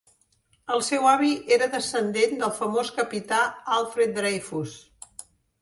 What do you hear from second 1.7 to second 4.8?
descendent del famós capità Alfred Dreyfus.